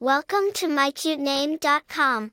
Welcome 0.00 0.52
to 0.54 0.68
mycutename.com. 0.68 2.30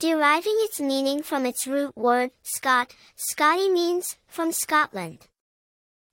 Deriving 0.00 0.56
its 0.58 0.80
meaning 0.80 1.22
from 1.22 1.46
its 1.46 1.68
root 1.68 1.96
word, 1.96 2.32
Scot, 2.42 2.92
Scottie 3.14 3.70
means, 3.70 4.16
from 4.26 4.50
Scotland. 4.50 5.28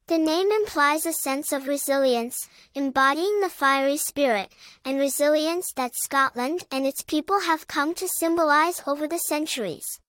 The 0.05 0.19
name 0.19 0.51
implies 0.51 1.07
a 1.07 1.13
sense 1.13 1.51
of 1.51 1.67
resilience, 1.67 2.47
embodying 2.75 3.39
the 3.39 3.49
fiery 3.49 3.97
spirit 3.97 4.53
and 4.85 4.99
resilience 4.99 5.73
that 5.77 5.95
Scotland 5.95 6.65
and 6.71 6.85
its 6.85 7.01
people 7.01 7.39
have 7.39 7.67
come 7.67 7.95
to 7.95 8.07
symbolize 8.07 8.83
over 8.85 9.07
the 9.07 9.17
centuries. 9.17 9.99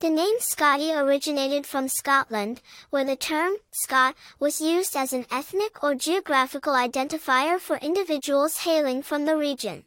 The 0.00 0.08
name 0.08 0.36
Scottie 0.38 0.94
originated 0.94 1.66
from 1.66 1.86
Scotland, 1.86 2.62
where 2.88 3.04
the 3.04 3.16
term 3.16 3.56
Scot 3.70 4.14
was 4.38 4.58
used 4.58 4.96
as 4.96 5.12
an 5.12 5.26
ethnic 5.30 5.84
or 5.84 5.94
geographical 5.94 6.72
identifier 6.72 7.60
for 7.60 7.76
individuals 7.76 8.64
hailing 8.64 9.02
from 9.02 9.26
the 9.26 9.36
region. 9.36 9.84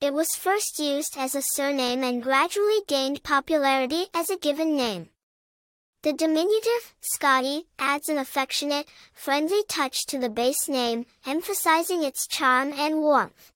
It 0.00 0.12
was 0.12 0.34
first 0.34 0.80
used 0.80 1.16
as 1.16 1.36
a 1.36 1.42
surname 1.54 2.02
and 2.02 2.20
gradually 2.20 2.80
gained 2.88 3.22
popularity 3.22 4.06
as 4.12 4.28
a 4.28 4.36
given 4.36 4.76
name. 4.76 5.10
The 6.02 6.12
diminutive, 6.12 6.92
Scottie, 7.00 7.68
adds 7.78 8.08
an 8.08 8.18
affectionate, 8.18 8.88
friendly 9.14 9.62
touch 9.68 10.04
to 10.06 10.18
the 10.18 10.30
base 10.30 10.68
name, 10.68 11.06
emphasizing 11.24 12.02
its 12.02 12.26
charm 12.26 12.72
and 12.72 12.96
warmth. 12.96 13.51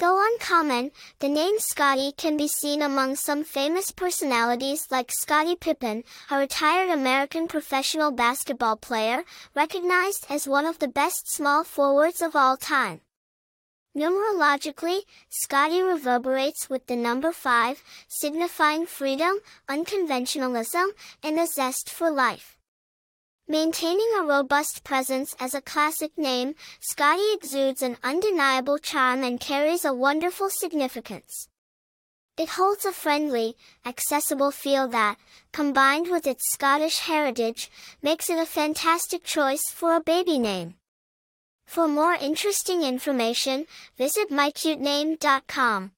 Though 0.00 0.18
uncommon, 0.32 0.92
the 1.18 1.28
name 1.28 1.58
Scottie 1.58 2.12
can 2.16 2.38
be 2.38 2.48
seen 2.48 2.80
among 2.80 3.16
some 3.16 3.44
famous 3.44 3.90
personalities 3.90 4.86
like 4.90 5.12
Scottie 5.12 5.56
Pippen, 5.56 6.04
a 6.30 6.38
retired 6.38 6.88
American 6.88 7.46
professional 7.46 8.10
basketball 8.10 8.76
player, 8.76 9.24
recognized 9.54 10.24
as 10.30 10.48
one 10.48 10.64
of 10.64 10.78
the 10.78 10.88
best 10.88 11.30
small 11.30 11.64
forwards 11.64 12.22
of 12.22 12.34
all 12.34 12.56
time. 12.56 13.02
Numerologically, 13.94 15.00
Scottie 15.28 15.82
reverberates 15.82 16.70
with 16.70 16.86
the 16.86 16.96
number 16.96 17.30
5, 17.30 17.82
signifying 18.08 18.86
freedom, 18.86 19.40
unconventionalism, 19.68 20.86
and 21.22 21.38
a 21.38 21.46
zest 21.46 21.90
for 21.90 22.10
life. 22.10 22.56
Maintaining 23.50 24.08
a 24.16 24.22
robust 24.22 24.84
presence 24.84 25.34
as 25.40 25.54
a 25.54 25.60
classic 25.60 26.16
name, 26.16 26.54
Scottie 26.78 27.34
exudes 27.34 27.82
an 27.82 27.96
undeniable 28.04 28.78
charm 28.78 29.24
and 29.24 29.40
carries 29.40 29.84
a 29.84 29.92
wonderful 29.92 30.48
significance. 30.48 31.48
It 32.38 32.50
holds 32.50 32.84
a 32.84 32.92
friendly, 32.92 33.56
accessible 33.84 34.52
feel 34.52 34.86
that, 34.90 35.16
combined 35.50 36.12
with 36.12 36.28
its 36.28 36.52
Scottish 36.52 37.00
heritage, 37.00 37.72
makes 38.00 38.30
it 38.30 38.38
a 38.38 38.46
fantastic 38.46 39.24
choice 39.24 39.64
for 39.68 39.96
a 39.96 40.00
baby 40.00 40.38
name. 40.38 40.76
For 41.66 41.88
more 41.88 42.14
interesting 42.14 42.84
information, 42.84 43.66
visit 43.98 44.30
mycutename.com. 44.30 45.90